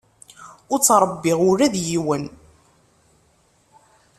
Ur 0.71 0.79
ttṛebbiɣ 0.79 1.39
ula 1.49 1.67
d 1.73 1.75
yiwen. 1.87 2.25